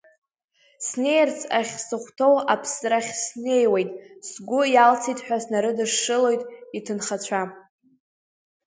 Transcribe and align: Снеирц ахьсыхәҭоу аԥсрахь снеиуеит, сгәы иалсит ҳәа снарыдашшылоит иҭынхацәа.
Снеирц 0.87 1.39
ахьсыхәҭоу 1.59 2.35
аԥсрахь 2.53 3.11
снеиуеит, 3.23 3.89
сгәы 4.29 4.59
иалсит 4.73 5.19
ҳәа 5.25 5.37
снарыдашшылоит 5.43 6.41
иҭынхацәа. 6.77 7.41